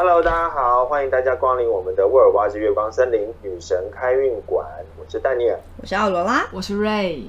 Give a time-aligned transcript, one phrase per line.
[0.00, 4.64] Hello，大家好，欢迎大家光临我们的沃尔瓦之月光森林女神开运馆，
[4.96, 5.58] 我是丹尼尔。
[5.82, 7.24] 我是奥罗拉，我是 Ray，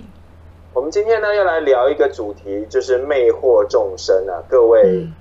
[0.71, 5.12] 我们今天呢要来聊一个主题，就是魅惑众生啊，各位、嗯，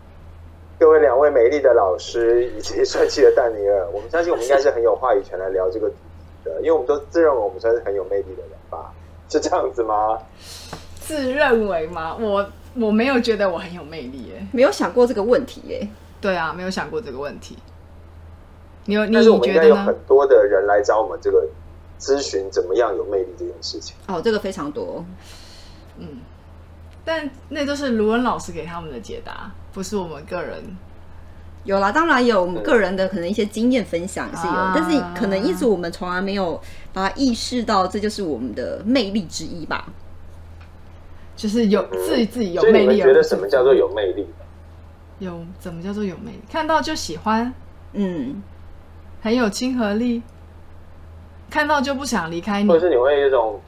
[0.79, 8.93] 各位两位美丽的老师以及帅气的丹尼尔，我们相信我们应该是很有话语权来聊这个主题的，因为我们都自认为我们算是很有魅力的人吧，
[9.31, 10.19] 是这样子吗？
[11.01, 12.15] 自认为吗？
[12.21, 12.47] 我
[12.79, 14.47] 我没有觉得我很有魅力耶。
[14.53, 15.89] 没有想过这个问题耶。
[16.21, 17.57] 对啊，没有想过这个问题。
[18.87, 19.95] 你有你但是我们应觉得有很？
[20.07, 21.47] 多的人来找我们这个
[22.01, 23.95] 咨询怎么样有魅力这件事情。
[24.07, 25.05] 哦，这个非常多。
[25.99, 26.21] 嗯，
[27.05, 30.63] 但那都是卢恩老师给他们的解答，不是我们个人。
[31.65, 36.59] 有啦，当然有我们个人的可能一些经验分享是有，啊但是可能一直我们从来没有
[36.95, 39.87] 把它意识到，这就是我们的魅力之一吧。
[41.37, 44.27] 就是有嗯自己自己有所以你们魅力，觉得什么叫做有魅力？
[45.19, 45.45] 有？
[45.59, 46.41] 怎么叫做有魅力？
[46.51, 47.53] 看到就喜欢，
[47.93, 48.43] 嗯，
[49.21, 50.23] 很有亲和力，
[51.51, 52.75] 看到就不想离开你或。
[52.75, 53.61] 者是你会有一种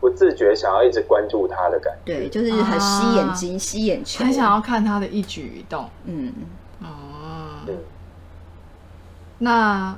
[0.00, 2.14] 不自觉想要一直关注他的感觉？
[2.14, 5.88] 对，就是很吸眼睛、吸眼球，很想要看他的一举一动。
[6.04, 6.32] 嗯，
[6.80, 6.86] 哦，
[7.66, 7.78] 嗯，
[9.38, 9.96] 那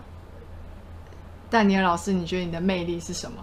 [1.50, 3.38] 丹尼尔老师，你觉得你的魅力是什么？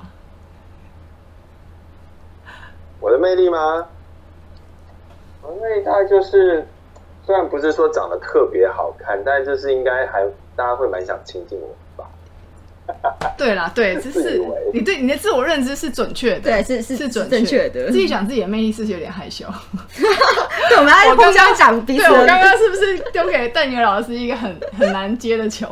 [3.00, 3.86] 我的魅力吗？
[5.42, 6.68] 我的魅力大概就是，
[7.26, 10.24] 虽然不是说长得特别好看，但就是应该还
[10.56, 12.10] 大家会蛮想亲近我吧。
[13.36, 14.40] 对啦，对， 这是
[14.72, 17.88] 你对你的自我认知是准确的，对，是是是准确的。
[17.88, 19.44] 自己讲自己的魅力是有点害羞。
[20.70, 22.44] 对，我们要我刚互相讲彼此对我刚的。
[22.44, 25.68] 刚是不是丢给邓宇老师一个很很难接的球？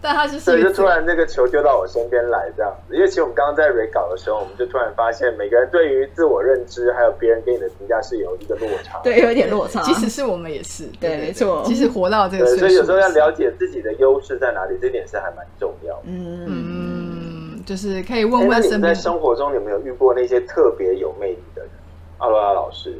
[0.00, 9.00] 但他就是所以就突然这个球丢到我身边来这样子，因为其实我们刚刚在 re 稿的时候，我们就突然发现每个人对于自我认知还有别人给你的评价是有一个落差。
[9.02, 9.82] 对，有一点落差。
[9.86, 16.02] 即使是我们也是，对没错即使活到这个对，岁数，所以有时候要了解自己的优势在哪里，这点是还蛮重要的。
[16.04, 18.94] 嗯，嗯，就是可以哎问你们在问身边。
[18.94, 21.70] 生活中有没有遇过那些特别有魅力的人？
[22.18, 22.94] 阿罗拉老师，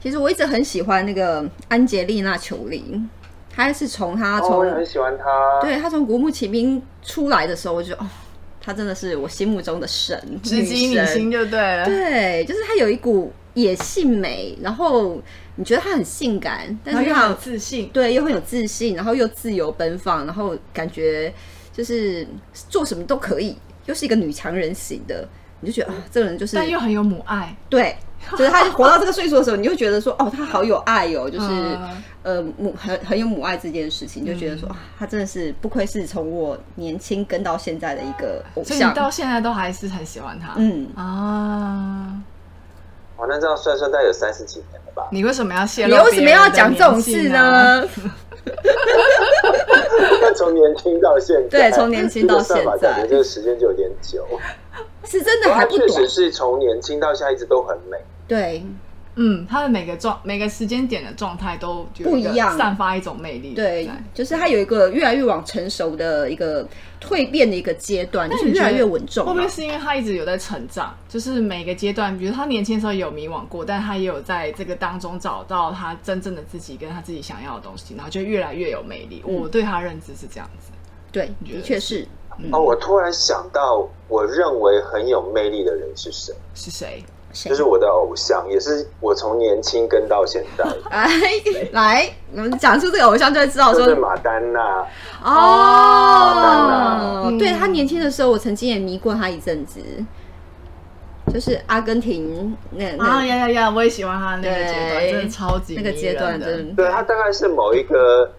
[0.00, 3.00] 其实我一直很喜欢那个安杰丽娜·裘丽，
[3.58, 5.60] 她是从他哦，从、我也很喜欢他。
[5.60, 8.06] 对他从国木奇兵出来的时候，我就哦，
[8.60, 11.84] 他真的是我心目中的神，直击你心就对了。
[11.84, 15.20] 对，就是他有一股野性美，然后
[15.56, 21.34] 你觉得他很性感，但是她然后又很自信，对又很有自信，然后又自由奔放，然后感觉
[21.72, 25.28] 就是做什么都可以，又是一个女强人型的，
[25.62, 27.56] 你就觉得啊，这个人就是但又很有母爱。
[27.68, 27.96] 对，
[28.36, 31.46] 就是他活到这个岁数的时候，你就觉得说哦，他好有爱哦， 就是。
[31.50, 38.76] 嗯呃母很很有母爱这件事情，就觉得说、啊，他真的是不愧是从我年轻跟到现在的一个偶像。
[38.76, 40.52] 所以你到现在都还是很喜欢他。
[40.56, 42.12] 嗯，啊，
[43.16, 45.08] 哦，那这样算算大概有三十几年了吧？
[45.10, 46.04] 你为什么要泄你露？
[46.04, 47.30] 为什么要讲这种事？
[47.30, 47.86] 呢？
[50.36, 54.26] 从年轻到现在，对从年轻到现在感觉这个时间就有点久。
[55.08, 56.08] 是真的还不短他确实。
[56.08, 57.96] 是从年轻到现在一直都很美。
[58.26, 58.62] 对
[59.20, 63.52] 嗯，他的每个状每个时间点的状态都不一样散发一种魅力。
[63.52, 66.64] 对，就是他有一个越来越往成熟的一个
[67.02, 69.52] 蜕变的一个阶段，就是越来越稳重嘛会不会。
[69.52, 70.96] 是因为他一直有在成长？
[71.08, 79.20] 就是每个阶段，比如他年轻的时候有迷惘过，但他也有在这个当中找到他真正的自己跟他自己想要的东西，然后就越来越有魅力。
[79.26, 80.70] 嗯我对他认知是这样子。
[81.10, 82.06] 对，的确是。
[82.52, 86.32] 哦，我突然想到，我认为很有魅力的人是谁？
[86.54, 87.04] 是谁？
[87.30, 91.10] 谁就是我的偶像，也是我从年轻跟到现在， 哎，
[91.72, 94.86] 来，我们讲出这个偶像就会知道说就是马丹娜。
[95.22, 99.78] 哦，嗯对他年轻的时候，我曾经也迷过他一阵子，
[101.32, 103.70] 就是阿根廷那那啊呀呀呀！
[103.70, 108.32] 我也喜欢他那个阶段，真的超级那个阶段迷人的真的对他大概是某一个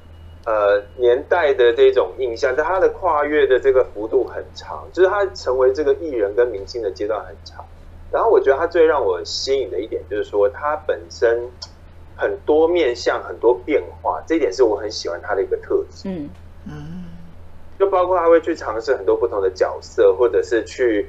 [0.50, 7.64] 呃年代的这种印象，但他的跨越的这个幅度很长，就是他成为这个艺人跟明星的阶段很长。
[8.12, 11.47] 然后我觉得他最让我吸引的一点就是说，他本身
[12.16, 16.09] 很多面向、很多变化，这一点是我很喜欢他的一个特质。
[16.09, 16.28] 嗯
[16.66, 17.06] 嗯，
[17.78, 21.08] 就包括他会去尝试很多不同的角色，或者是去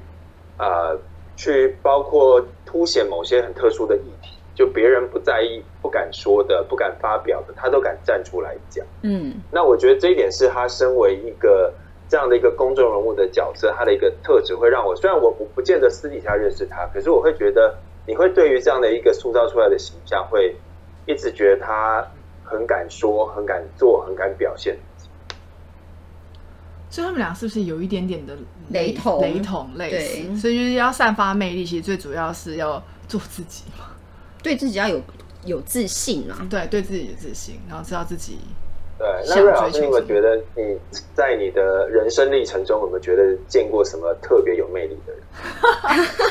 [0.59, 0.99] 呃
[1.37, 4.30] 去包括凸显某些很特殊的议题，
[4.61, 8.85] 就别人不在意、不敢说的、不敢发表的，他都敢站出来讲。
[9.01, 11.73] 嗯那我觉得这一点是他身为一个
[12.11, 17.75] 这样的一个公众人物的角色，他的一个特质会让我，虽然我我不见得私底下认识他，可是我会觉得
[18.07, 20.55] 你会对于这样的一个塑造出来的形象，会
[21.07, 22.07] 一直觉得他
[22.45, 24.77] 很敢说、很敢做、很敢表现。
[26.91, 28.37] 所以他们俩是不是有一点点的
[28.69, 30.37] 雷同雷同类似？
[30.37, 33.87] 所以就是要散发魅力，其实最主要是要做自己嘛。
[34.43, 35.01] 对自己要有
[35.45, 36.47] 有自信啊。
[36.51, 38.39] 对，对自己的自信，然后知道自己
[38.99, 40.79] 对，那想瑞老师，你有没有觉得你
[41.15, 45.23] 在你的人生历程中，有没有觉得见过什么特别有魅力的人？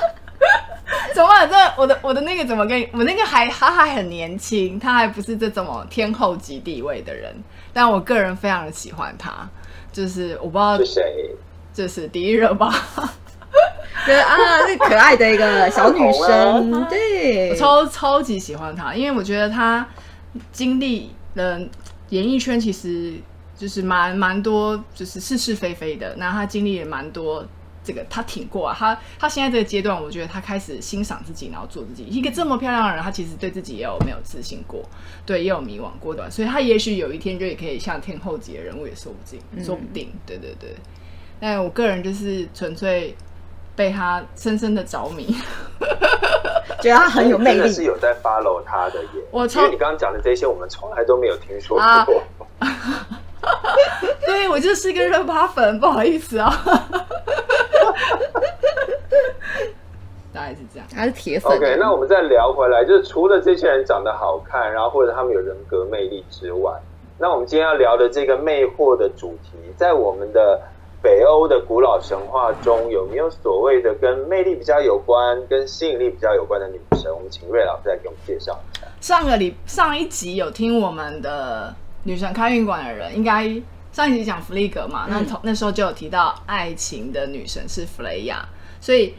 [1.13, 1.49] 怎么办？
[1.49, 7.35] 这我的我的那个怎么跟我那个还他还很年轻，他还不是这种天后级地位的人，
[7.73, 9.49] 但我个人非常的喜欢他，
[9.91, 11.35] 就是我不知道是谁？
[11.73, 12.71] 就是迪丽热巴，
[14.05, 14.35] 对啊，
[14.67, 19.87] 那可爱的一个小女生，红对我，超超级喜欢她，因为我觉得她
[20.51, 21.59] 经历了
[22.09, 23.13] 演艺圈，其实
[23.57, 27.45] 就是蛮蛮多就是是是非非的，那她经历也蛮多。
[27.81, 32.03] 这个她挺过啊，她她现在这个阶段，我觉得她开始欣赏自己，然后做自己。
[32.03, 34.83] 一个这么漂亮的人，她其实对自己也有没有自信过，
[35.25, 40.75] 对，也有迷惘过的，所以她也许有一天就也可以像天后级的人物也说不定，说不定，对对对。
[41.39, 43.15] 但我个人就是纯粹
[43.79, 45.33] 被他深深的着迷。
[46.83, 47.83] 觉得他很有魅力真的是。
[47.85, 49.09] 有在 follow 他的耶。
[49.31, 52.21] 因为你刚刚讲的这些，我们从来都没有听说啊过。
[54.25, 56.51] 对我就是一个热巴粉，不好意思啊。
[60.33, 60.85] 大概是这样。
[60.93, 61.55] 她是铁粉。
[61.55, 66.73] OK，那我们再聊回来，就是除了这些人长得好看，然后或者他们有人格魅力之外，
[67.17, 70.59] 那我们今天要聊的这个魅惑的主题，在我们的
[71.01, 77.13] 北欧的古老神话中，有没有所谓的跟魅力比较有关、跟吸引力比较有关的女神？
[77.13, 78.85] 我们请瑞老师来给我们介绍一下。
[78.99, 81.73] 上个礼上一集有听我们的
[82.03, 83.49] 女神开运馆的人，应该
[83.93, 88.45] 上一集讲弗利格嘛，那同那时候就有提到爱情的女神是弗雷亚，
[88.81, 89.13] 所以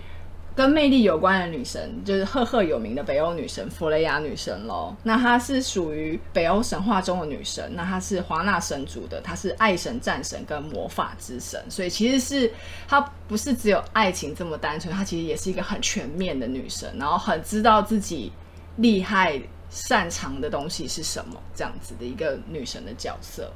[0.60, 4.94] 跟魅力有关的女神就是赫赫有名的北欧女神弗雷亚女神喽。
[5.02, 12.52] 那她是属于北欧神话中的女神，那她是华纳神族的，她是爱神、战神跟魔法之神，所以其实是
[12.86, 18.30] 她不是只有爱情这么单纯，她其实也是一个很全面的女神，然后很知道自己
[18.76, 19.40] 厉害、
[19.70, 23.50] 擅长的东西是什么，这样子的一个女神的角色。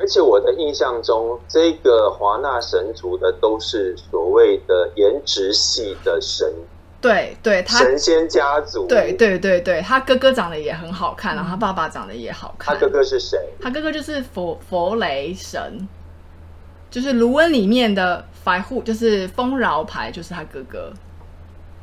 [0.00, 6.50] 而且我的印象中，这个华纳神族的都是所谓的颜值系的神
[7.02, 8.86] 对对，他神仙家族。
[8.86, 12.74] 对，对对对，他哥哥长得也很好看，然后他爸爸长得也好看。
[12.74, 13.38] 他哥哥是谁？
[13.60, 15.88] 他哥哥就是佛佛雷神，
[16.90, 20.92] 就是卢恩里面的白护，就是丰饶牌，就是他哥哥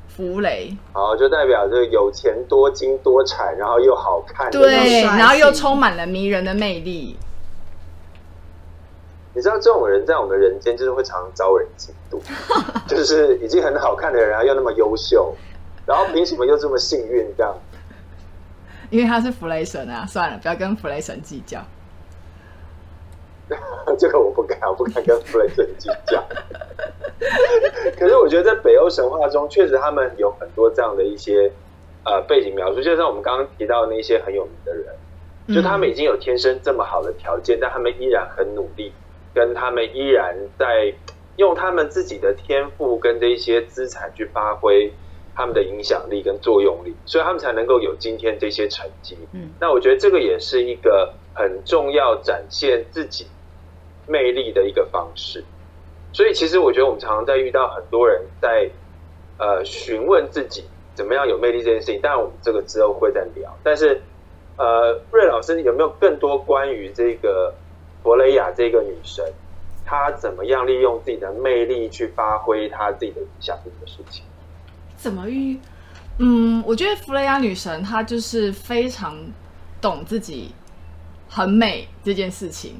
[0.07, 0.75] 弗雷。
[0.93, 7.15] 好，就代表这个有钱多金多产，然后又好看对，然后又充满了迷人的魅力。
[9.37, 12.19] 你知道这种人在我们人间就是会常常招人嫉妒，
[12.89, 15.31] 就是已经很好看的人，然后又那么优秀，
[15.85, 17.55] 然后凭什么又这么幸运这样？
[18.89, 21.61] 因为他是弗雷神啊，算了，不要跟弗雷神计较。
[23.99, 26.19] 这个我不敢，我不敢跟弗雷神计较。
[27.99, 31.51] 可是我觉得在北欧神话中，确实他们有很多这样的一些
[32.05, 34.85] 呃背景描述，就像我们刚刚提到的那些很有名的人，
[35.53, 38.91] 就他们已经有天生这么好的条件，但他们依然很努力，
[39.37, 40.91] 跟他们依然在
[41.35, 44.91] 用他们自己的天赋跟这一些资产去发挥
[45.35, 49.15] 他们的影响力跟作用力，所以他们才能够有今天这些成绩。
[49.33, 53.27] 嗯，那我觉得这个也是一个很重要展现自己
[54.07, 55.43] 魅力的一个方式。
[56.11, 58.67] 所以其实我觉得我们常常在遇到很多人在
[59.37, 60.63] 呃询问自己
[60.95, 63.55] 怎么样有魅力这件事情，当然我们这个之后会再聊。
[63.61, 64.01] 但是
[64.57, 67.53] 呃，瑞老师有没有更多关于这个
[68.07, 69.21] 弗雷亚这个女神，
[69.85, 74.23] 她怎么样利用自己的魅力去发挥她自己的影响力的事情？
[74.95, 75.59] 怎么遇？
[76.19, 79.13] 嗯，我觉得弗雷亚女神她就是非常
[79.81, 80.53] 懂自己
[81.27, 82.77] 很美这件事情，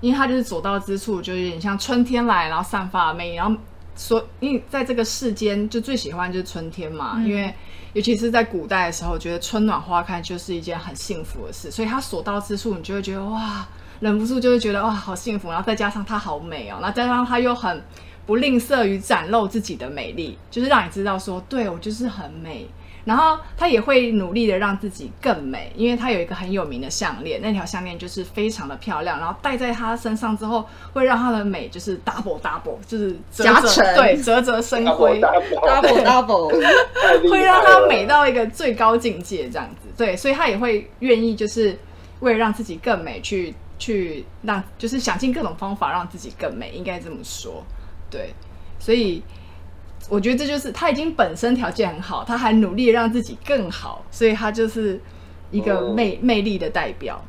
[0.00, 3.54] 因为她就是所到之处就有点像春天来，然后散发美，然后
[3.94, 7.52] 所因为在这个世间就最喜欢就是春天嘛，因为
[7.92, 13.68] 尤其是在古代的时候，觉得春暖花开就是一件很幸福的事，所以她所到之处，你就会觉得哇，
[14.00, 17.82] 忍不住就会觉得哇好幸福，然后再加上她好美哦，然后再加上她又很
[18.26, 22.66] 不吝啬于展露自己的美丽，就是让你知道说，对我就是很美。
[23.04, 39.88] 然后她也会努力的让自己更美，因为她有一个很有名的项链，那条项链就是非常的漂亮，然后戴在她身上之后，会让她的美就是 double double，就是折折加成对折折生辉， double double，会让她美到一个最高境界，这样子。
[39.98, 41.78] 对，所以她也会愿意就是
[42.20, 47.62] 为了让自己更美去去让，就是想尽各种方法让自己更美，应该这么说。
[48.10, 48.32] 对，
[48.78, 49.22] 所以
[50.08, 55.00] 我觉得这就是他已经本身条件很好，他还努力让自己更好，所以他就是
[55.50, 57.22] 一个嗯魅、魅力的代表。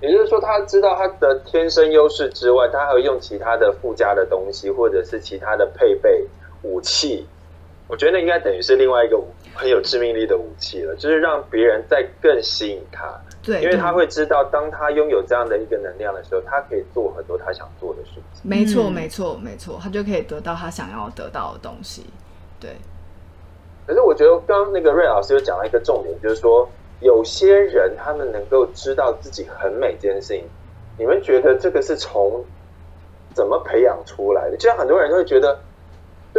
[0.00, 6.26] 也就是说，他知道他的天生优势之外，他还会用其他的附加的东西，或者是其他的配备
[6.62, 7.26] 武器，
[7.86, 18.42] 我觉得那应该等于是另外一个武很有致命力的武器了，就是让别人再更吸引他，对，因为他会知道，当他拥有这样的一个能量的时候，他可以做很多他想做的事情。
[18.42, 22.06] 没错，嗯没错，没错，他就可以得到他想要得到的东西。
[22.58, 22.70] 对，
[23.86, 26.68] 可是我觉得刚刚那个瑞老师有讲到一个重点，就是说
[27.00, 30.44] 有些人他们能够知道自己很美这件事情，
[30.98, 32.44] 你们觉得这个是从
[33.34, 34.56] 怎么培养出来的？
[34.56, 35.58] 就像很多人会觉得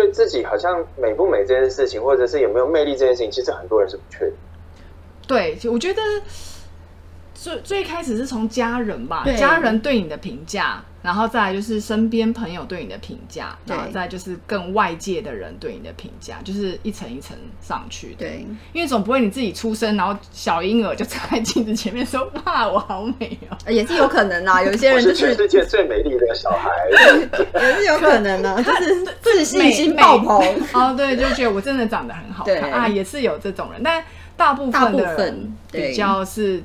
[0.01, 4.33] 对自己好像美不美这件事情，或者是有没有魅力这件事情，其实很多人是不确定。
[5.27, 6.01] 对，我觉得
[7.35, 18.17] 最最开始是从家人吧，家人对你的评价，然后再来就是身边朋友对你的评价，然后再就是更外界的人对你的评价，就是一层一层上去的。
[18.19, 23.57] 对，因为总不会你自己出生，然后小婴儿就站在镜子前面说：“哇，我好美哦。
[23.65, 24.61] 呃 也是有可能啊。
[24.63, 26.69] 有些人就是是全世界最美丽的小孩，
[27.59, 30.39] 也是有可能啊，就是自信美心爆棚。
[30.73, 34.03] 哦，对，就觉得我真的长得很好看啊，也是有这种人，但
[34.37, 36.61] 大部大部分的人比较是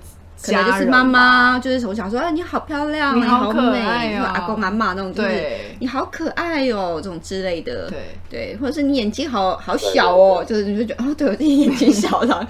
[0.47, 3.81] 可能就是妈妈，就是从小说，啊，你好漂亮，你好好美，
[4.17, 5.61] 阿公阿妈那种，就是对。
[5.79, 7.99] 你好可爱哦，这种之类的，对。
[8.29, 12.47] 对，或者是你眼睛好好小哦，就是你就觉得哦，对我自己眼睛小了，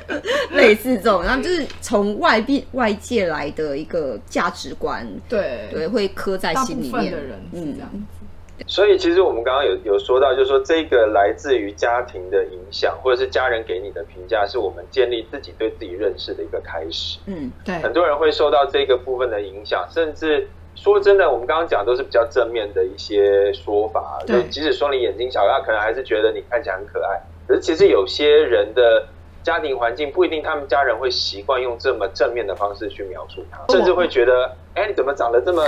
[0.52, 5.68] 类似这种，然后就是从外边外界来的一个价值观，对。
[5.70, 7.10] 对，会刻在心里面。
[7.10, 8.19] 的人是这样嗯，子。
[8.66, 17.18] 所以其实我们刚刚有有说到，就是说这个来自于家庭的影响，或者是家人给你的评价，是我们建立自己对自己认识的一个开始。
[17.26, 24.18] 嗯，对很多人会受到这个部分的影响，甚至说真的，我们刚刚讲都是比较正面的一些说法。
[24.26, 27.20] 就对即使说你眼睛小，他可能还是觉得你看起来很可爱。
[27.46, 29.04] 可是其实有些人的
[29.42, 35.64] 家庭环境不一定，他们家人会习惯用这么正面的方式去描述他，甚至会觉得，哎，你怎么长得这么，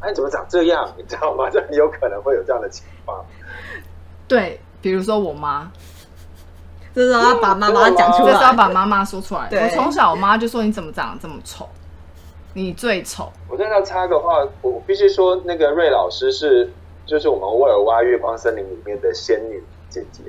[0.00, 0.88] 哎，你怎么长这样？
[0.96, 1.48] 你知道吗？
[1.50, 3.24] 就很有可能会有这样的情况。
[4.26, 5.70] 对，比如说我妈，
[6.94, 9.48] 这是要把妈妈讲出来 这是要，把妈妈说出来。
[9.50, 11.68] 我从小我妈就说你怎么长得这么丑，
[12.54, 13.32] 你最丑。
[13.48, 16.70] 我在那插个话，我我必须说，那个瑞老师是
[17.06, 20.22] 就是我们沃尔蛙月光森林里面的仙女姐姐。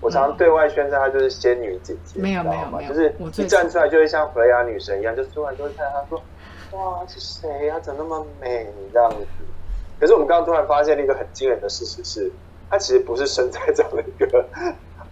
[0.00, 6.22] 我常常对外宣称她就是仙女姐姐，没有没有没有就是我一站出来就会像弗雷亚女神一样，就突然就会看她说
[6.72, 7.78] ：“哇，是谁啊？
[7.80, 9.16] 怎么那么美？”这样子。
[10.00, 12.30] 可是我们刚刚突然发现了一个很惊人的事实是，
[12.70, 14.44] 他其实不是生在这样的一个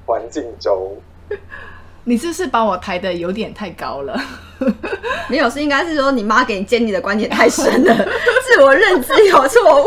[0.07, 0.97] 环境中。
[2.05, 4.17] 你是不是把我抬的有点太高了？
[5.29, 7.93] 没有是应该是说你妈给你建立的观点太深了，
[8.47, 9.87] 自我认知有错误。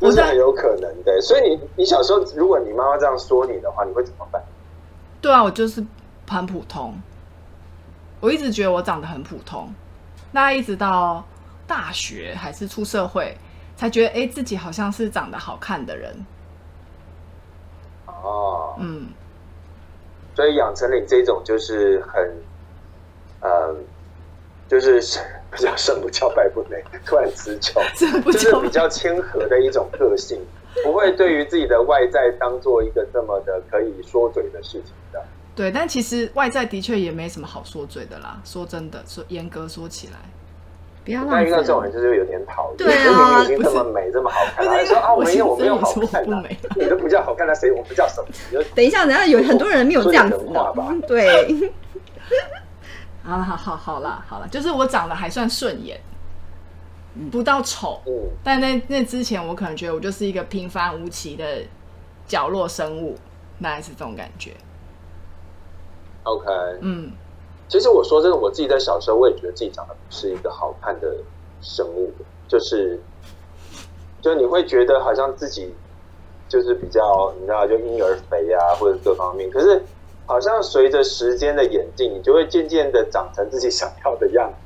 [0.00, 1.20] 这是很有可能的。
[1.20, 4.42] 所以你你小时候，如果你妈妈这样说你的话，你会怎么办？
[5.20, 5.84] 对啊，我就是
[6.28, 6.92] 很普通。
[8.26, 9.72] 我一直觉得我长得很普通，
[10.32, 11.24] 那一直到
[11.64, 13.36] 大学还是出社会，
[13.76, 16.12] 才觉得哎、诶自己好像是长得好看的人。
[18.08, 19.06] 哦，嗯，
[20.34, 22.36] 所以养成了你这种就是很，
[23.42, 23.72] 呃，
[24.66, 25.00] 就是
[25.52, 30.44] 比较胜不骄败不馁，突然词穷，就是比较谦和的一种个性，
[30.82, 35.05] 不会对于自己的外在当做一个这么的可以说嘴的事情的。
[35.56, 38.40] 对，但其实外在的确也没什么好说嘴的啦。
[38.44, 40.18] 说真的，说严格说起来，
[41.02, 48.28] 不要浪但遇到这种人就是有点讨厌，对啊因为你已经这么美这么好看还说啊我没有我我没有好是看不美，你都不叫好看，那谁我不叫什么？
[48.76, 51.70] 等一下，等一下，有很多人没有这样子说点人话吧的，对，
[53.24, 55.98] 好了，好好好啦，好了，就是我长得还算顺眼，
[57.30, 58.12] 不到丑，嗯，
[58.44, 61.62] 但那那之前我可能觉得我就是一个平凡无奇的
[62.26, 63.16] 角落生物，
[63.62, 64.52] 大概是这种感觉。
[66.26, 66.46] OK，
[66.80, 67.10] 嗯，
[67.68, 71.16] 其实我说真的，我自己在小时候，我也觉得自己长得不是一个好看的
[71.62, 72.12] 生物，
[72.48, 73.00] 就是，
[74.20, 75.72] 就你会觉得好像自己
[76.48, 79.48] 就是比较，你知道，就婴儿肥啊，或者各方面。
[79.50, 79.80] 可是
[80.26, 84.56] 好像随着时间的演进，你就会渐渐的长成自己想要的样子。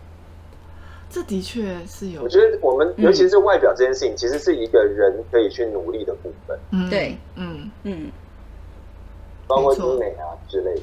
[1.13, 2.23] 这的确是有。
[2.23, 3.05] 我，觉得我们嗯。
[3.05, 8.11] 尤其是外表这件事情，其实是一个人可以去努力的部分，嗯，对，嗯，嗯，
[9.51, 10.83] 包括没错医美啊之类的。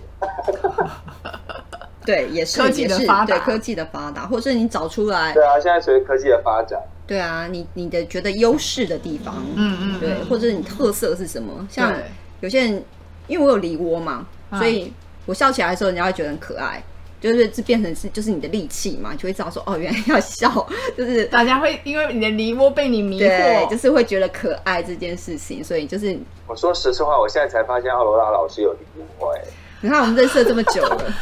[2.05, 3.25] 对，也是科技的发达。
[3.25, 11.67] 对科技的发达，或者是你找出来，对啊，现在随着科技的发展，对啊，你你的觉得优势的地方，嗯嗯，对，嗯或者你特色是什么？
[11.69, 11.93] 像
[12.39, 12.83] 有些人，
[13.27, 14.57] 因为我有梨窝嘛，啊。
[14.57, 14.93] 所以
[15.25, 16.81] 我笑起来的时候，人家会觉得很可爱，
[17.19, 28.79] 就是这变成是就是你的利器嘛，你就会知道说哦，原来要笑， 就是大家会因为你的梨窝被你迷对，惑，就是会觉得可爱这件事情，所以就是我说实实话，我现在才发现奥罗拉老师有梨
[29.19, 29.41] 窝哎。
[29.81, 31.13] 你看我们认识了这么久了，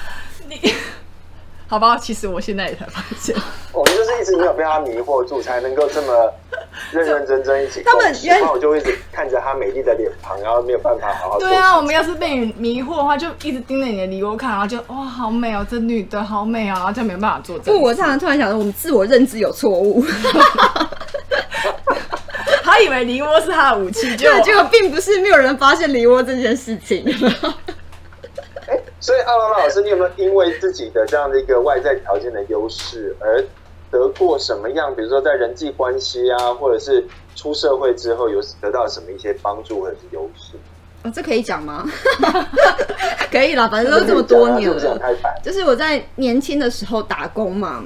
[1.67, 3.35] 好吧，其实我现在也才发现，
[3.73, 6.31] 我们就是一直没有被他迷惑住，才能够这么
[6.91, 17.99] 认认真真一起， 他们原然后我就一直看着她美丽的脸庞，然后没有办法好好对啊，我们要是被你迷惑的话，就一直盯着你的梨窝看，然后就哇好美哦，这女的好美哦，然后就没办法做正不，我事。
[17.99, 20.05] 常常突然想到，我们自我认知有错误，
[22.63, 27.03] 他以为梨窝是他的武器， 就对，结果并不是没有人发现梨窝这件事情。
[29.05, 33.43] 哎，所以阿拉拉老师，你有没有因为自己的这样的一个外在条件的优势而
[33.91, 34.93] 得过什么样？
[34.95, 40.53] 比如说在人际关系啊，或者是出社会之后有得到什么一些帮助或者是优势？
[41.03, 41.85] 哦，这可以讲吗？
[43.31, 44.99] 可以啦，反正都这么多年了。
[45.43, 47.83] 就是我在年轻的时候打工嘛，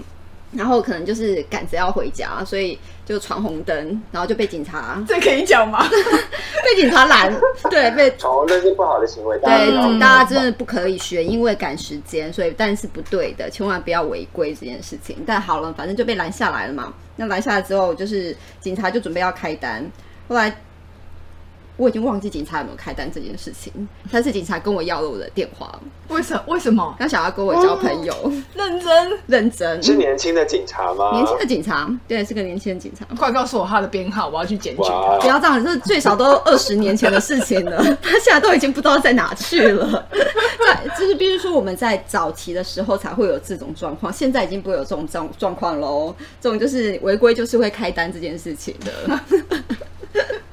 [0.54, 3.76] 然后可能就是赶着要回家，所以就闯红灯，
[4.12, 5.84] 然后就被警察这可以讲吗？
[6.64, 7.34] 被警察拦，
[7.68, 15.18] 对，被闯红灯是不好的行为，大家对大家真的不可以学，因为赶时间，所以但是不对的，千万不要违规这件事情。
[15.26, 16.94] 但好了，反正就被拦下来了嘛。
[17.16, 19.84] 那拦下来之后，就是警察就准备要开单，
[20.28, 20.56] 后来
[21.80, 23.72] 我已经忘记警察有没有开单这件事情，
[24.12, 26.94] 但是警察跟我要了我的电话，为什为什么？
[27.00, 28.14] 他想要跟我交朋友，
[28.54, 29.82] 认真，认真。
[29.82, 31.14] 是年轻的警察吗？
[31.14, 33.06] 年轻的警察，对，是个年轻的警察。
[33.16, 35.18] 快告诉我他的编号，我要去检举他。
[35.22, 40.06] 不要这样，这最少都二十年前的事情了， 他现在都已经不知道在哪去了。
[40.60, 46.14] 在就是必须说我们在早期的时候才会有这种状况，现在已经不会有这种状状况喽。
[46.42, 49.20] 这种就是违规就是会开单这件事情的。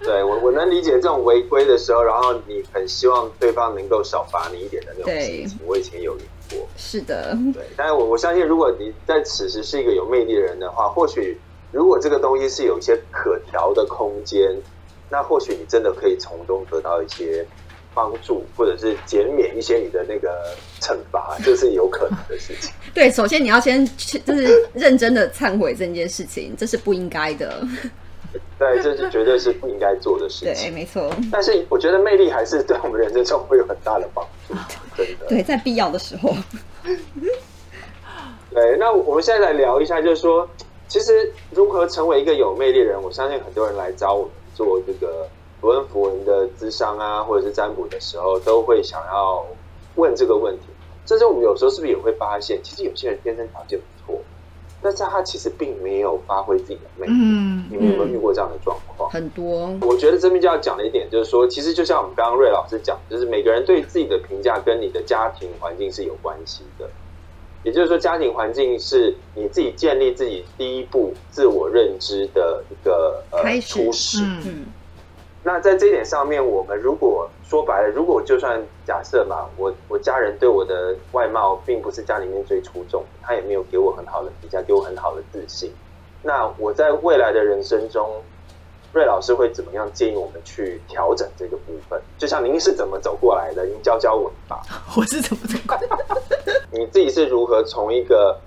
[0.07, 6.67] 对我我能理解这种违规的时候，然后你很希望对方能够少罚你一点的那种对心情，我以前有遇过。
[6.77, 11.37] 是的，对，但是我我相信，如果你在此时是一个有魅力的人的话，或许
[11.73, 14.57] 如果这个东西是有一些可调的空间，
[15.11, 17.45] 那或许你真的可以从中得到一些
[17.93, 22.73] 帮助，或者是减免一些你的那个惩罚，这是有可能的事情。
[22.95, 27.67] 对，首先你要先去，就是认真的忏悔这件事情，这是不应该的。
[28.59, 30.75] 对，这是绝对是不应该做的事情对，情。
[30.75, 34.55] 没错，但是我觉得魅力还是对我们人生中会有很大的帮助，
[34.97, 35.27] 真的。
[35.29, 36.33] 对，在必要的时候，
[38.53, 40.49] 对，那我们现在来聊一下，就是说，
[40.89, 45.29] 其实如何成为一个有魅力的人，我相信很多人来找我们做这个
[45.61, 49.45] 符文符文的智商啊，或者是占卜的时候，都会想要
[49.97, 50.67] 问这个问题。
[51.07, 53.79] 甚至我们有时候是不是也会发现，其实有些人天生条件
[54.87, 57.13] 但是他其实并没有发挥自己的魅力。
[57.13, 59.11] 嗯你们有没有遇过这样的状况？
[59.11, 66.89] 很多我觉得这边就要讲的一点就是说，其实就像我们刚刚瑞老师讲，就是每个人对自己的评价跟你的家庭环境是有关系的。
[67.65, 74.21] 也就是说，家庭环境是你自己建立自己第一步自我认知的一个呃初始。
[74.23, 74.67] 嗯嗯，
[75.43, 85.73] 那在这一点上面，我们如果说白了，如果就算假设嘛，我我家人对我的外貌并不是家里面最出众的，他也没有给我很好的评价，给我很好的自信。
[86.23, 88.21] 那我在未来的人生中，
[88.93, 92.03] 瑞老师会怎么样建议我们去调整这个部分？
[92.19, 94.61] 就像您是怎么走过来的，您教教我吧。
[94.99, 98.41] 我是怎么走过来的 你自己是如何从一个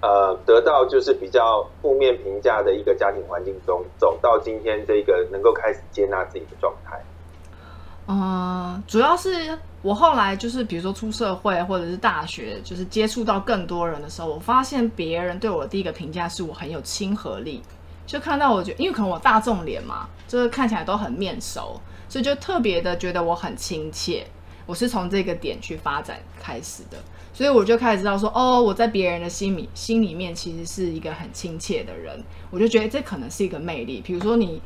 [0.00, 7.00] 呃得到就是比较负面评价的一个家庭环境中，走到今天这个能够开始接纳自己的状态？
[8.12, 17.62] 嗯，主要是我后来就是比如说出社会或者是大学，就是接触到更多人的时候，我发现别人对我第一个评价是我很有亲和力，
[18.06, 24.26] 就看到我觉因为可能我大众脸嘛，就是看起来都很面熟，所以就特别的觉得我很亲切。
[24.64, 26.96] 我是从这个点去发展开始的，
[27.34, 34.00] 所以我就开始知道说，哦，我在别人的心里心里面其实是一个很亲切的人，我就觉得这可能是一个魅力。
[34.00, 34.62] 比如说你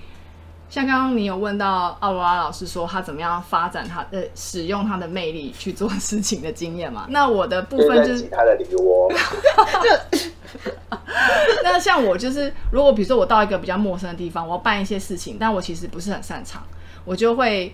[0.69, 7.07] 像刚刚你有问到奥罗拉老师说他怎么样发展他呃使用他的魅力去做事情的经验嘛？
[7.11, 9.11] 那我的部分就是他的梨窝，
[11.63, 16.63] 那像我就是，如果比如说我到一个比较陌生的地方，我要办一些事情，但我其实不是很擅长，
[17.05, 17.73] 我就会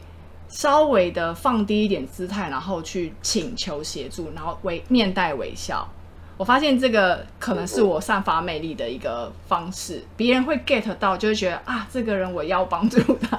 [0.48, 5.88] 稍微的放低一点姿态，然后去请求协助，然后微面带微笑。
[6.37, 13.38] 我发现这个可能是我散发魅力的一个方式，别人会 get 到，就会觉得啊，这个人我要帮助他。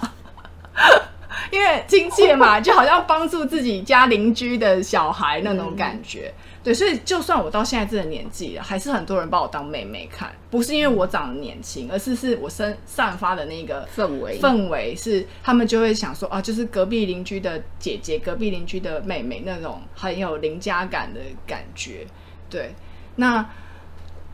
[1.51, 6.33] 因为亲切嘛，就好像帮助自己家邻居的小孩那种感觉。
[6.63, 22.07] 对，所以就算我到现在这个年纪了，还是很多人把我当妹妹看，不是因为我长得年轻，而是是我身散发的那个氛围氛围是他们就会想说啊，就是隔壁邻居的姐姐、隔壁邻居的妹妹那种很有邻家感的感觉。
[22.53, 22.73] 对，
[23.15, 23.43] 那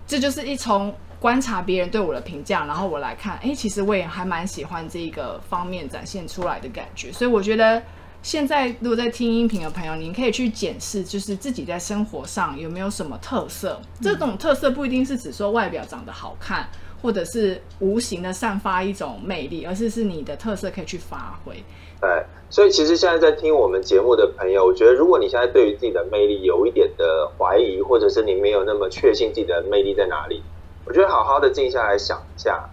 [0.06, 7.82] 这就是一从观察别人对我的评价，然后我来看，哎，其实我也还蛮喜欢这一个方面展现出来的感觉，所以我觉得。
[8.22, 13.82] 现在，如果在听音频的朋友，您可以去检视，就是自己在生活上有没有什么特色。
[14.02, 16.68] 这种特色不一定是指说外表长得好看，
[17.02, 21.64] 或者是无形的散发一种魅力，而是是你的特色可以去发挥。
[22.02, 30.42] 对，所以其实现在在听我们节目的朋友，我觉得如果你现在对于自己的魅力有一点的怀疑，或者是你没有那么确信自己的魅力在哪里，
[30.86, 32.70] 我觉得好好的静下来想一下，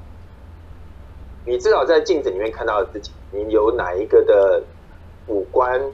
[1.44, 4.62] 你至少在镜子里面看到自己，你有哪一个的
[5.26, 5.92] 五官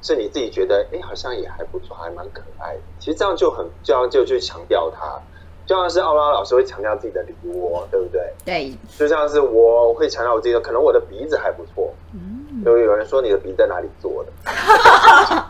[0.00, 2.80] 是你自己觉得，哎，好像也还不错，还蛮可爱的。
[3.00, 5.20] 其实这样就很，这样就去强调它。
[5.64, 8.32] 就像是奥拉老师会强调自己的梨窝，对不对？
[8.44, 11.94] 对，就像是我会强调我自己的，可能我的鼻子还不错。
[12.12, 14.32] 嗯，有有人说你的鼻子在哪里做的？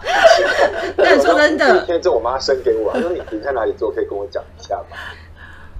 [0.96, 4.96] 但说真的，那天这我妈生给我，她说你鼻子在哪里做，可以跟我讲一下吗？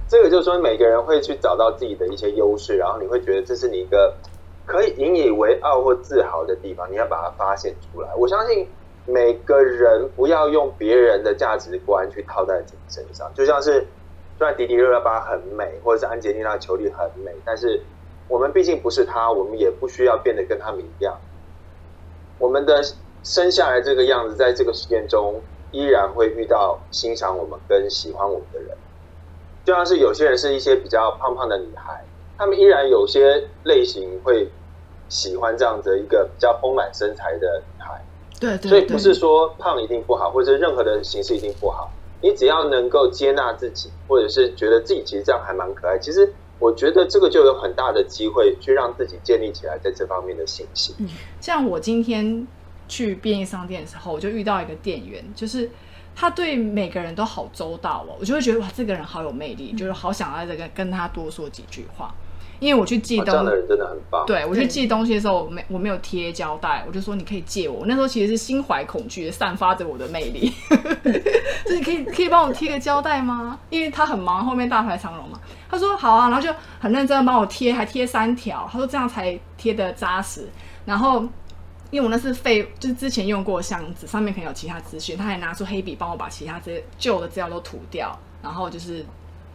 [0.09, 4.15] 这个就是说每个人会去找到自己的一些优势，然后你会觉得这是你一个
[4.65, 8.09] 可以引以为傲或自豪的地方，你要把它发现出来。
[8.17, 8.67] 我相信
[9.05, 13.85] 每个人不要用别人的价值观去套在自己身上，就像是。
[14.43, 17.81] 虽然迪迪热热巴很美，或者是安杰丽娜裘丽很美，但是
[18.27, 21.17] 我们毕竟不是她，我们也不需要变得跟他们一样。
[22.39, 22.83] 我们的
[23.23, 25.39] 生下来这个样子，在这个实验中
[25.71, 28.75] 依然会遇到欣赏我们跟喜欢我们的人。
[29.63, 32.03] 就像是有些人是一些比较胖胖的女孩，
[32.37, 34.49] 她们依然有些类型会
[35.07, 38.03] 喜欢这样子一个比较丰满身材的女孩。
[38.41, 38.69] 对对。
[38.69, 41.89] 所以不是说胖一定不好，或者任何的形式一定不好。
[42.23, 50.95] 你只要能够接纳自己，或者是觉得自己其实这样还蛮可爱，其实我觉得这个就有很大的机会去让自己建立起来在这方面的信心。
[50.99, 51.09] 嗯，
[51.41, 52.47] 像我今天
[52.87, 55.69] 去便利商店的时候，我就遇到一个店员，就是
[56.15, 62.15] 他对每个人都好周到哦，我就会觉得哇，这个人好有魅力，就是好想要这个跟他多说几句话。
[62.59, 64.25] 因为我去寄东，这样的人真的很棒。
[64.25, 67.85] 对我去寄东西的时候，没我没有贴胶带，我就说你可以借我。
[67.85, 70.53] 那时候其实是心怀恐惧，散发着我的魅力。
[71.65, 73.59] 就你可以可以帮我贴个胶带吗？
[73.69, 75.39] 因为他很忙，后面大排长龙嘛。
[75.69, 78.69] 他说好啊，然后就很认真的帮我贴，还贴三条。
[78.71, 80.47] 他说这样才贴的扎实。
[80.85, 81.21] 然后
[81.91, 89.05] 因为我那是废，就是之前用过的箱子，上面可能有其他资讯，他还拿出黑笔帮我把其他这些旧的资料都涂掉，然后就是。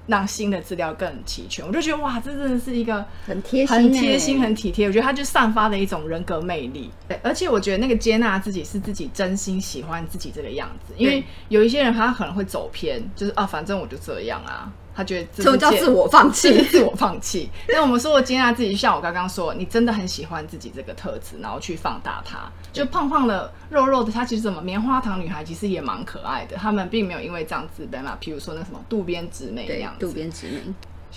[0.09, 4.87] 让新的资料更齐全，我就觉得哇，这真的是一个很贴心、很贴心、很体贴。
[4.87, 6.91] 我觉得他就散发了一种人格魅力。
[7.07, 14.73] 对，而且我觉得那个接纳自己是自己真心喜欢自己这个样子，因为有一些人他可能会走偏，就是啊，反正我就这样啊。
[14.99, 16.61] 他觉得这种叫自我放弃？
[16.65, 17.49] 自我放弃。
[17.71, 22.51] 那我们说，我接纳自己，像我刚刚说，你真的很喜欢自己这个特质，然后去放大它。
[22.73, 26.57] 就胖胖的、肉肉的，她其实怎么棉花糖女孩其实也蛮可爱的。
[26.57, 28.19] 她们并没有因为这样自卑嘛。
[28.21, 30.63] 譬如说那什么渡边直美那样子，渡边直美。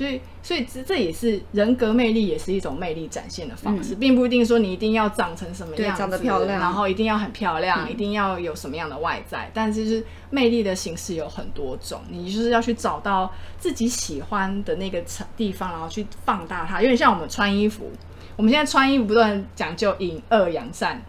[0.02, 9.52] 所以，所以这这也是人格魅力，也是一种魅力展现的方式，并不一定说你一定要长成什么样子，长得漂亮，然后一定要很漂亮，一定要有什么样的外在。
[9.54, 15.00] 但就是魅力的形式有很多种，你就是要去找到自己喜欢的那个
[15.38, 16.82] 地方，然后去放大它。
[16.82, 17.92] 有点像我们穿衣服，
[18.36, 21.00] 我们现在穿衣服不断讲究隐恶扬善，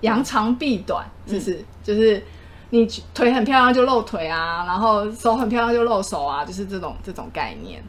[0.00, 1.62] 扬长避短，是不是？
[1.84, 2.24] 就是
[2.70, 7.84] 你腿很漂亮就露腿啊，然后手很漂亮就露手啊，就是这种这种概念。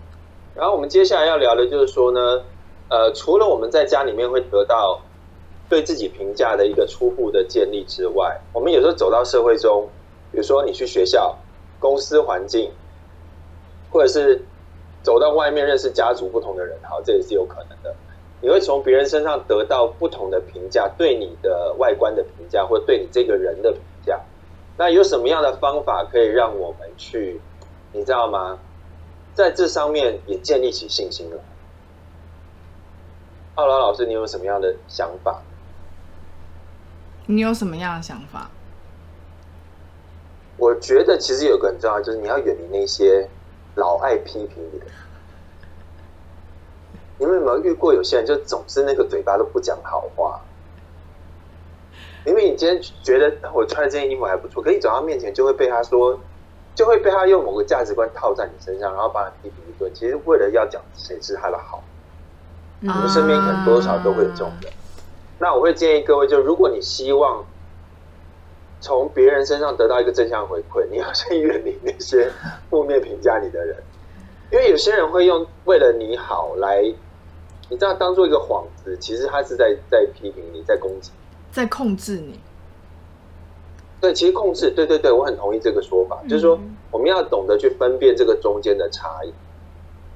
[0.55, 2.43] 然后我们接下来要聊的就是说呢，
[2.89, 4.99] 呃，除了我们在家里面会得到
[5.69, 9.87] 对自己评价的一个初步的建立之外，我们有时候走到社会中，
[10.31, 11.37] 比如说你去学校、
[11.79, 12.69] 公司环境，
[13.89, 14.43] 或者是
[15.01, 17.95] 走到外面认识家族不同的人，好，这也是有可能的。
[18.41, 24.19] 你会从别人身上得到不同的评价，对你的外观的评价，或对你这个人的评价。
[24.77, 27.39] 那有什么样的方法可以让我们去，
[27.93, 28.57] 你知道吗？
[29.33, 31.41] 在这上面也建立起信心了。
[33.55, 35.41] 奥拉老师，你有什么样的想法？
[37.27, 38.49] 你有什么样的想法？
[40.57, 43.29] 我觉得其实有个很重要，就是你要远离那些
[43.75, 44.85] 老爱批评你的。
[47.17, 50.41] 你们有没有遇过有些人，就总是那个嘴巴都不讲好话？
[52.25, 56.19] 明明你今天觉得我穿的这件衣服还不错，可你走到面前就会被他说。
[56.73, 59.91] 就会被他用某个价值观套在你身上，然后把你批评一顿。
[59.93, 61.83] 其实为了要讲谁是他的好，
[62.81, 64.71] 我们身边可能多少都会有这种人。
[65.37, 67.43] 那我会建议各位，就如果你希望
[68.79, 72.31] 从别人身上得到一个正向回馈，你要先远离那些
[72.69, 73.77] 负面评价你的人，
[74.51, 76.81] 因为有些人会用为了你好来，
[77.69, 81.11] 你知道当做一个幌子，其实他是在在批评你，在攻击，
[81.51, 82.39] 在控制你。
[84.01, 86.59] 对，其实控制，对对对，我很同意这个说法，就是说
[86.89, 89.31] 我们要懂得去分辨这个中间的差异。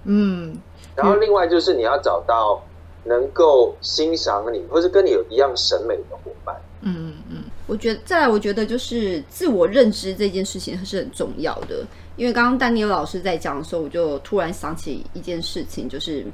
[0.06, 0.58] 嗯，
[0.95, 2.62] 然后另外就是你要找到
[3.04, 6.56] 能够欣赏你，或是跟你有一样审美的伙伴。
[6.82, 7.43] 嗯嗯嗯。
[7.67, 11.86] 我觉得再来，我觉得就是自我认知这件事情是很重要的。
[12.15, 16.26] 因为刚刚丹尼尔老师在讲的时候，我就突然想起一件事情，就是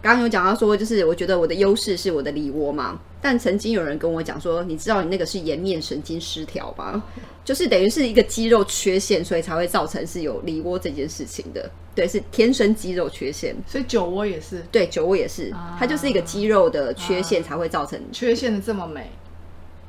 [0.00, 2.98] 刚刚有讲到说，就是我觉得我的优势是我的梨窝嘛。
[3.20, 7.02] 但曾经有人跟我讲说，你知道你那个是颜面神经失调吧？
[7.44, 11.68] 就是等于是一个肌肉缺陷，所以才会造成是有梨窝这件事情的。
[11.96, 13.56] 对，是天生肌肉缺陷。
[13.66, 19.10] 所以酒窝也是，对，酒窝也是，它就是一个肌肉的缺陷才会造成缺陷的这么美。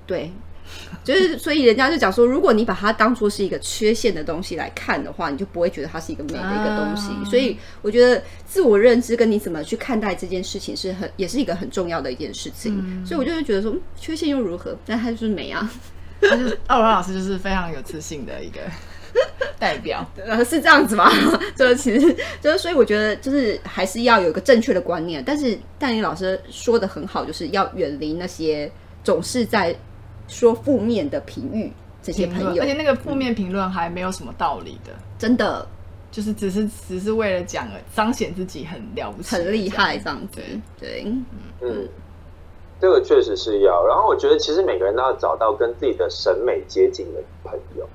[0.07, 0.31] 对，
[1.03, 7.11] 就是所以人家就讲说，如果你把它当做是一个缺陷的东西来看的话，你就不会觉得它是一个美的一个东西。
[7.29, 13.03] 所以我觉得自我认知跟你怎么去看待这件事情是很也是一个很重要的一件事情。
[13.05, 14.77] 所以我就会觉得说，缺陷又如何？
[14.85, 15.69] 但它就是美啊。
[16.21, 18.59] 他就是奥文老师，就是非常有自信的一个
[19.57, 21.09] 代表， 呃，是这样子吗？
[21.55, 25.23] 就其实就是，所以我觉得就是还是要有一个正确的观念。
[25.25, 28.69] 但是戴林老师说的很好，就是要远离那些
[29.01, 29.73] 总是在
[30.29, 35.67] 说负面的评语这些朋友，而且那个负面评论还没有什么道理的，真的
[36.09, 40.41] 就是只是只是为了讲彰显自己很了不起、很厉害这样子。
[40.79, 41.05] 对，
[41.61, 41.87] 嗯。
[42.81, 47.85] 这个确实是要，然后我觉得其实每个人都要找到跟自己的审美接近的朋友。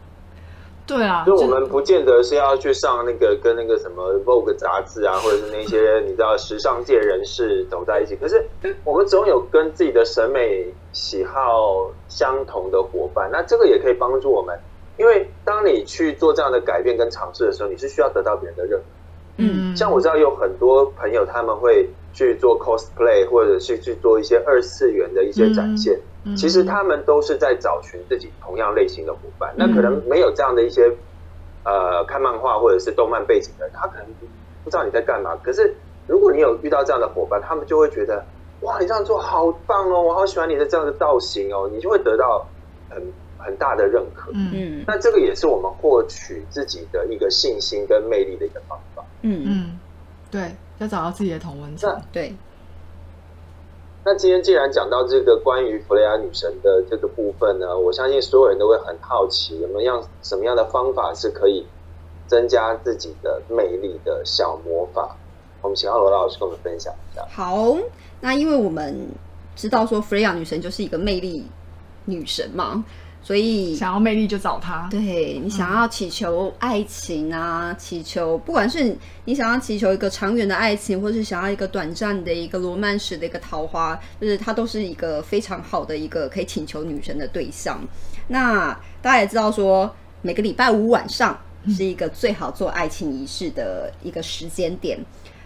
[0.86, 8.14] 对啊，就我们不见得是要去上那个跟那个什么 Vogue 杂志啊， 或者是那些你知道时尚界人士走在一起。
[8.16, 8.44] 可是
[8.84, 14.58] 我们总有跟自己的审美喜好相同的伙伴，那这个也可以帮助我们。
[14.98, 18.84] 因为当你去做这样的改变跟尝试的时候，你是需要得到别人的认可。
[19.38, 21.88] 嗯，像我知道有很多朋友他们会。
[22.16, 25.98] 去做 cosplay，或者是去做一些二次元的一些展现，
[26.36, 29.52] 其实他们都是在找寻自己同样类型的伙伴。
[29.56, 30.90] 那可能没有这样的一些
[31.64, 34.06] 呃看漫画或者是动漫背景的，他可能
[34.64, 35.36] 不知道你在干嘛。
[35.42, 35.74] 可是
[36.06, 38.24] 如果你有遇到这样的伙伴，他们就会觉得
[38.62, 42.46] 哇，你这样做好棒哦，我好喜欢你的这样的造型哦，你就会得到
[42.88, 43.02] 很
[43.38, 44.30] 很大的认可。
[44.32, 49.04] 嗯，那这个也是我们获取自己的一个信心跟魅力的一个方法。
[49.22, 49.78] 嗯嗯，
[50.30, 50.50] 对。
[50.78, 52.02] 要找到自己的同文层。
[52.10, 52.34] 对。
[54.06, 61.66] 那今天既然讲到这个关于弗雷亚女神的这个部分呢，我相信所有人都会很好奇，有没有样什么样的方法是可以
[62.26, 65.16] 增加自己的魅力的小魔法？
[65.62, 67.26] 我们请奥罗老师跟我们分享一下。
[67.30, 67.74] 好，
[68.20, 69.08] 那因为我们
[69.56, 71.46] 知道说弗雷亚女神就是一个魅力
[72.04, 72.84] 女神嘛。
[73.24, 74.86] 所以想要魅力就找他。
[74.90, 87.80] 对你想要祈求爱情啊，祈求不管是你想要祈求一个长远的爱情，或是想要一个短暂的一个罗曼史的一个桃花，就是它都是一个非常好的一个可以请求女神的对象。
[88.28, 94.98] 那大家也知道说，每个礼拜五晚上是一个最好做爱情仪式的一个时间点。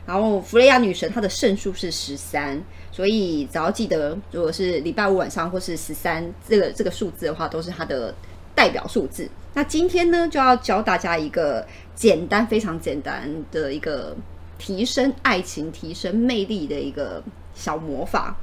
[0.05, 2.61] 然后弗雷亚女神她的胜数是十三。
[2.99, 8.13] 所以只要记得，如果是礼拜五晚上或是十三这个这个数字的话，都是它的
[8.57, 9.31] 代表数字。
[9.55, 14.17] 那今天呢，就要教大家一个简单、非常简单的一个
[14.59, 17.23] 提升爱情、提升魅力的一个
[17.55, 18.35] 小魔法。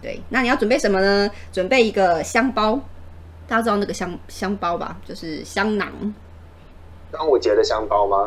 [0.00, 1.30] 对，那你要准备什么呢？
[1.52, 2.80] 准备一个香包，
[3.46, 4.96] 大家知道那个香香包吧？
[5.04, 5.92] 就是香囊。
[7.12, 8.26] 端午节的香包吗？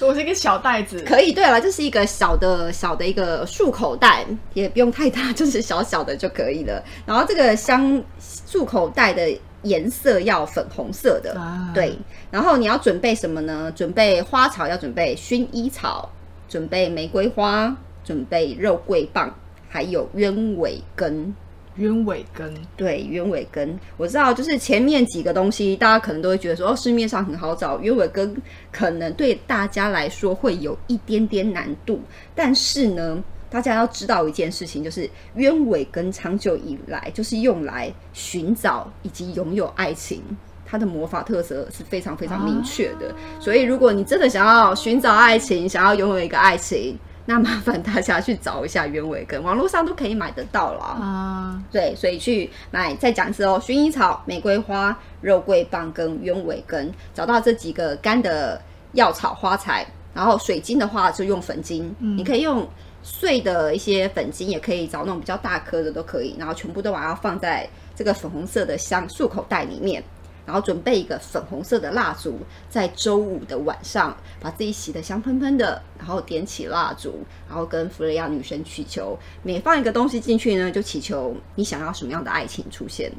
[0.00, 1.32] 我是一个小袋子，可以。
[1.32, 6.82] 对了，这是一个小的小的一个束口袋，也不用太大， 就是小小的就可以了。
[7.04, 8.02] 然后这个香
[8.46, 9.28] 束口袋的
[9.62, 11.36] 颜色要粉红色的，
[11.74, 11.98] 对。
[12.30, 13.72] 然后你要准备什么呢？
[13.74, 16.08] 准备花草，要准备薰衣草，
[16.48, 19.34] 准备玫瑰花，准备肉桂棒，
[19.68, 21.34] 还有鸢尾根。
[21.78, 28.36] 鸢尾根，对，鸢尾根，我知道，就是前面几个东西，大家可能都会觉得说，哦，市面上很好找，鸢尾根
[28.72, 32.00] 可能对大家来说会有一点点难度，
[32.34, 40.20] 但是呢，大家要知道一件事情，就是鸢尾根长久以来就是用来寻找以及拥有爱情，
[40.66, 46.98] 它的魔法特色是非常非常明确的，所以如果你真的想要寻找爱情，想要拥有一个爱情。
[47.30, 51.62] 那麻烦大家去找一下鸢尾根，网络上都可以买得到啦啊。
[51.70, 52.96] 对，所以去买。
[52.96, 58.58] 再讲一次哦，薰衣草、玫瑰花、肉桂棒跟鸢尾根，找到这几个干的
[58.92, 59.86] 药草花材。
[60.14, 62.66] 然后水晶的话就用粉晶，你可以用
[63.02, 66.34] 碎的一些粉晶，也可以找那种比较大颗的都可以。
[66.38, 70.02] 然后全部都把它放在这个粉红色的香束口袋里面。
[70.48, 72.38] 然后准备一个粉红色的蜡烛，
[72.70, 83.12] 在周五的晚上把自己洗得香喷喷的，然后点起蜡烛，然后跟弗雷亚女神祈求，每放一个东西进去呢，就祈求你想要什么样的爱情出现，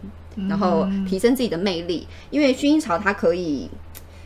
[0.50, 2.08] 然后提升自己的魅力。
[2.32, 3.70] 因为薰衣草它可以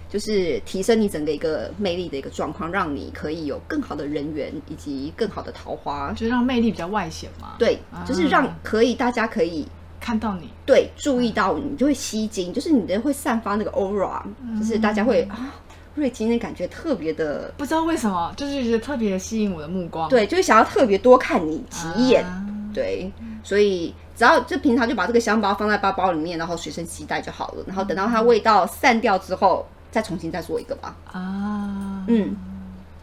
[0.09, 7.55] 就是提升你整个一个魅力的一个状况，让你可以有更好的人缘以及更好的桃花，就是让魅力比较外显嘛。
[7.59, 9.67] 对，就是让可以大家可以。
[10.03, 14.21] 看到你，对注意到你，就会吸睛，就是你的会散发那个 aura，
[14.59, 15.55] 就是大家会啊，
[15.95, 20.09] 瑞今天感觉特别的，不知道为什么，就是觉得特别吸引我的目光。
[20.09, 22.45] 对，就是想要特别多看你几眼，啊。
[22.73, 23.09] 对，
[23.43, 30.93] 所以只要就平常就把这个香包放在包包里面，然后随身携带就好了，然后等到它味道散掉之后，再重新再做一个吧。
[31.13, 32.35] 啊，嗯，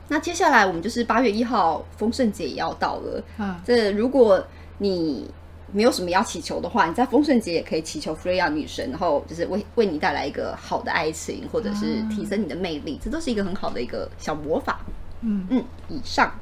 [0.08, 4.44] 那接下来我们就是八月一号丰盛节也要到了，嗯，这如果
[4.78, 5.30] 你
[5.72, 14.80] 没有什么要祈求的话，你在丰盛节也可以祈求弗瑞亚女神，然后就是为为你带来一个好的爱情，或者是提升你的魅力，这都是一个很好的一个小魔法。
[15.20, 15.46] 嗯。
[15.50, 16.32] 嗯，以上。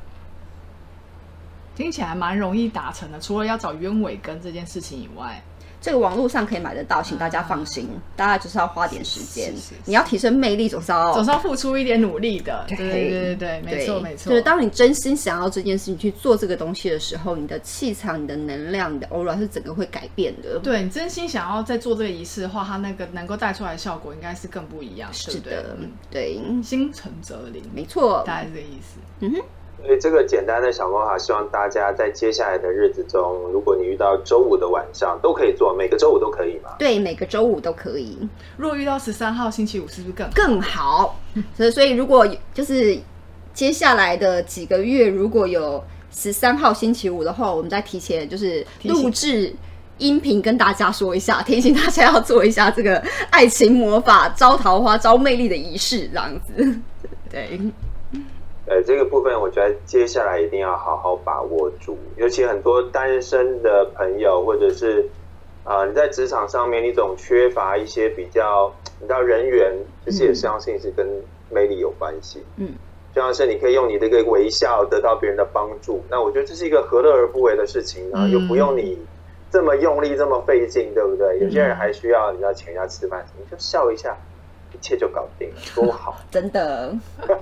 [1.77, 5.41] 听起来蛮容易达成的，除了要找鸢尾根这件事情以外，
[5.81, 9.75] 这个网络上可以买得到，请大家放心，大家就是要花点时间是是是。
[9.85, 12.65] 你要提升魅力，总是要总是要付出一点努力的。
[12.69, 14.31] 对对对对没错没错。
[14.31, 20.59] 就是当你真心想要这件事情去做这个东西的时候，你的气场、你的能量、你的 aura 是整个会改变的。
[20.59, 28.23] 对你真心想要在做这个仪式的话，它那个能够带出来的效果应该是更不一样，是的嗯，对，心诚则灵，没错。
[28.27, 28.99] 大概是这个意思。
[29.21, 29.41] 嗯哼，
[29.85, 36.71] 所以这个简单的小魔法，希望大家在接下来的日子中，如果你遇到周五的晚上，都可以做，每个周五都可以嘛。
[36.79, 38.19] 对，每个周五都可以。
[38.57, 40.33] 如果遇到十三号星期五，是不是更好？
[40.35, 41.21] 更好。
[41.57, 42.99] 所以，所以如果就是
[43.55, 49.55] 接下来的几个月，如果有十三号星期五的话，我们再提前就是录制
[49.99, 56.79] 音频跟大家说一下，提醒大家要做一下这个爱情魔法、招桃花、招魅力的仪式，这样子。
[57.31, 57.61] 对，
[58.69, 65.09] 呃，这个部分我觉得接下来一定要好好把握住，尤其很多单身的朋友，或者是
[65.65, 69.73] 啊、呃你在职场上面，你总缺乏一些比较，你知道人缘，
[70.05, 71.07] 其实也相信是跟
[71.51, 72.45] 魅力有关系。
[72.57, 72.75] 嗯，
[73.15, 78.19] 就像是你可以用你的一个微笑得到别人的帮助，那我觉得这是一个何乐而不为的事情呢？
[78.21, 78.99] 嗯又不用你
[79.51, 81.39] 这么用力、这么费劲，对不对？
[81.39, 84.15] 有些人还需要你要请人家吃饭，你就笑一下，
[84.79, 86.17] 一切就搞定了，多好。
[86.31, 86.95] 真的。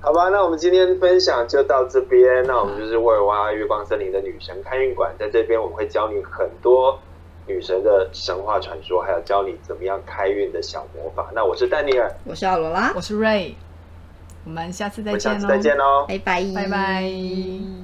[0.00, 2.44] 好吧，那我们今天分享就到这边。
[2.46, 6.98] 那我们就是沃尔瓦月光森林的女神开运馆，在这边我们会教你很多
[7.46, 11.30] 女神的神话传说，还有教你怎么样开运的小魔法。
[11.34, 13.54] 那我是丹尼尔，我是奥罗拉我，是 Ray，
[14.44, 16.04] 我们下次再见喽，下次再见喽。
[16.06, 17.74] 拜拜，拜拜。